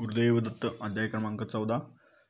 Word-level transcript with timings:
गुरुदेव 0.00 0.40
दत्त 0.40 0.66
अध्याय 0.80 1.08
क्रमांक 1.08 1.42
चौदा. 1.42 1.78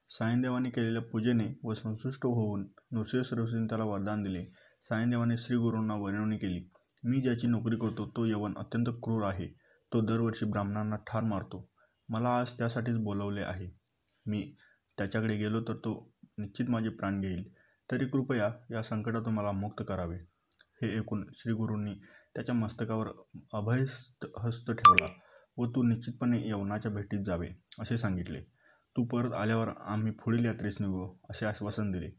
सायनदेवाने 0.09 0.71
केलेल्या 0.71 1.03
पूजेने 1.03 1.59
व 1.65 1.75
संतुष्ट 1.75 2.25
होऊन 2.25 2.67
नृसिंह 2.93 3.67
त्याला 3.67 3.85
वरदान 3.85 4.23
दिले. 4.23 4.45
सायनदेवाने 4.83 5.37
श्री 5.37 5.57
गुरूंना 5.57 6.37
केली. 6.37 6.71
मी 7.05 7.21
ज्याची 7.21 7.47
नोकरी 7.47 7.77
करतो 7.77 8.07
तो 8.07 8.27
यवन 8.27 8.55
अत्यंत 8.57 8.87
क्रूर 8.89 9.25
आहे. 9.25 9.49
तो 9.93 10.01
दरवर्षी 10.01 10.47
ब्राह्मणांना 10.47 10.97
ठार 10.97 11.23
मारतो. 11.23 11.71
मला 12.09 12.39
आज 12.39 12.53
त्यासाठीच 12.59 12.97
बोलवले 12.97 13.41
आहे. 13.41 13.71
मी 14.27 14.57
त्याच्याकडे 14.99 15.37
गेलो 15.37 15.61
तर 15.61 15.75
तो 15.75 16.13
निश्चित 16.39 16.71
माझे 16.71 16.89
प्राण 16.89 17.21
घेईल. 17.21 17.55
तरी 17.93 18.07
कृपया 18.07 18.51
या 18.71 18.83
संकटातून 18.83 19.35
मला 19.35 19.53
मुक्त 19.53 19.85
करावे. 19.89 20.19
हे 20.83 20.99
ऐकून 20.99 21.29
श्रीगुरूंनी 21.35 21.95
त्याच्या 22.35 22.55
मस्तकावर 22.55 23.09
अभयस्त 23.53 24.27
हस्त 24.45 24.71
ठेवला. 24.71 25.09
व 25.61 25.67
तू 25.67 25.83
निश्चितपणे 25.83 26.49
यवनाच्या 26.49 26.91
भेटीत 26.91 27.25
जावे 27.25 27.49
असे 27.81 27.99
सांगितले. 27.99 28.41
तू 28.97 29.05
परत 29.05 29.33
आल्यावर 29.33 29.69
आम्ही 29.69 30.13
पुढील 30.13 30.45
यात्रेस 30.45 30.77
निघू 30.81 31.17
असे 31.31 31.47
आश्वासन 31.47 31.91
दिले. 31.91 32.11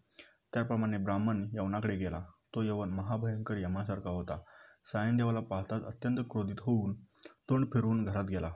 त्याप्रमाणे 0.54 0.98
ब्राह्मण 0.98 1.50
यवनाकडे 1.54 1.98
गेला. 1.98 2.20
तो 2.56 2.64
यवन 2.64 2.90
महाभयंकर 2.90 3.58
यमासारखा 3.58 4.10
होता. 4.10 4.42
सायनदेवाला 4.86 5.40
पाहताच 5.40 5.84
अत्यंत 5.84 6.18
क्रोधित 6.18 6.56
होऊन 6.60 6.96
तोंड 7.50 7.66
फिरवून 7.66 8.06
घरात 8.06 8.24
गेला. 8.24 8.54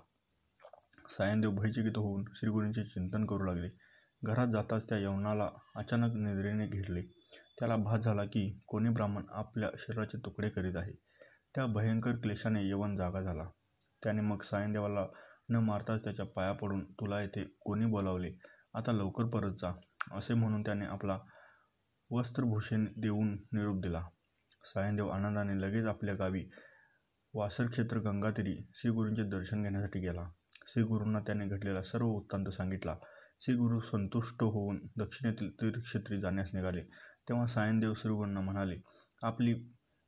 सायनदेव 1.10 1.52
भयचकित 1.52 1.98
होऊन 1.98 2.26
श्रीगुरूंचे 2.36 2.84
चिंतन 2.84 3.26
करू 3.26 3.44
लागले. 3.44 3.68
घरात 4.24 4.48
जाताच 4.48 4.90
त्या 4.90 4.98
यवनाला 4.98 5.50
अचानक 5.76 6.14
निद्रेने 6.14 6.68
घेरले. 6.68 7.02
त्याला 7.60 7.76
भास 7.76 8.00
झाला 8.00 8.26
की 8.26 8.62
कोणी 8.68 8.90
ब्राह्मण 8.90 9.24
आपल्या 9.30 9.70
शरीराचे 9.78 10.18
तुकडे 10.18 10.50
करीत 10.50 10.76
आहे. 10.76 10.94
त्या 11.56 11.66
भयंकर 11.66 12.16
क्लेशाने 12.16 12.70
यवन 12.70 12.98
जागा 12.98 13.22
झाला. 13.22 13.50
त्याने 14.06 14.22
मग 14.22 14.42
सायनदेवाला 14.42 15.06
न 15.50 15.56
मारताच 15.56 16.04
त्याच्या 16.04 16.26
पाया 16.26 16.52
पडून 16.52 16.84
तुला 16.92 17.22
येथे 17.22 17.44
कोणी 17.60 17.86
बोलावले? 17.86 18.32
आता 18.74 18.92
लवकर 18.92 19.26
परत 19.26 19.52
जा 19.52 19.74
असे 20.12 20.34
म्हणून 20.34 20.62
त्याने 20.62 20.86
आपला 20.86 21.20
वस्त्रभूषण 22.10 22.86
देऊन 22.98 23.32
निरोप 23.52 23.82
दिला. 23.82 24.04
सायनदेव 24.66 25.10
आनंदाने 25.10 25.62
लगेच 25.62 25.86
आपल्या 25.86 26.16
गावी 26.16 26.46
वासरक्षेत्र 27.34 27.98
गंगातीरी 27.98 28.56
श्रीगुरूंचे 28.76 29.24
दर्शन 29.24 29.64
घेण्यासाठी 29.64 30.00
गेला. 30.00 30.30
श्रीगुरूंना 30.68 31.20
त्याने 31.20 31.48
घडलेला 31.48 31.84
सर्व 31.84 32.08
वृत्तांत 32.08 32.50
सांगितला. 32.50 32.96
श्रीगुरू 33.42 33.80
संतुष्ट 33.80 34.44
होऊन 34.44 34.80
दक्षिणेतील 34.98 35.52
तीर्थक्षेत्री 35.62 36.18
जाण्यास 36.18 36.50
निघाले. 36.54 36.82
तेव्हा 37.30 37.48
सायनदेव 37.48 37.94
श्रीगुरूंना 37.94 38.42
म्हणाले 38.42 38.78
आपली 39.24 39.54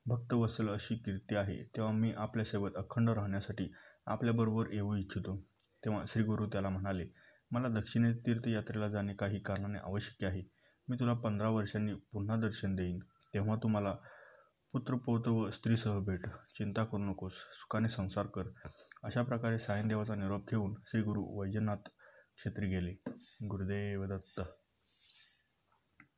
भक्तवत्सल 0.07 0.69
अशी 0.69 0.95
कीर्ती 0.95 1.35
आहे 1.35 1.63
तेव्हा 1.63 1.91
मी 1.91 2.13
आपल्या 2.17 2.69
अखंड 2.77 3.09
राहण्यासाठी 3.09 3.73
आपल्याबरोबर 4.05 4.65
येऊ 4.73 4.95
इच्छितो. 4.95 5.47
तेव्हा 5.85 6.03
श्री 6.07 6.23
गुरु 6.23 6.47
त्याला 6.47 6.69
म्हणाले 6.69 7.05
मला 7.51 7.67
दक्षिणे 7.67 8.13
तीर्थयात्रेला 8.13 8.89
जाणे 8.89 9.13
काही 9.13 9.39
कारणाने 9.39 9.79
आवश्यक 9.79 10.29
आहे. 10.29 10.43
मी 10.89 10.97
तुला 10.99 11.13
पंधरा 11.13 11.49
वर्षांनी 11.49 11.93
पुन्हा 11.93 12.37
दर्शन 12.37 12.75
देईन. 12.75 12.99
तेव्हा 13.33 13.55
तू 13.55 13.67
मला 13.67 13.95
पुत्रपौत्र 14.71 15.31
व 15.31 15.51
स्त्रीसह 15.51 15.99
भेट. 15.99 16.25
चिंता 16.27 16.83
करू 16.83 16.97
नकोस. 16.97 17.33
सुखाने 17.33 17.89
संसार 17.89 18.25
कर. 18.25 18.43
अशा 19.03 19.23
प्रकारे 19.23 19.57
सायनदेवाचा 19.57 20.15
निरोप 20.15 20.49
घेऊन 20.49 20.75
श्री 20.87 21.01
गुरु 21.01 21.21
वैजनाथ 21.21 21.89
क्षेत्री 22.35 22.67
गेले. 22.67 22.93
गुरुदेव 23.47 24.05
दत्त. 24.05 24.41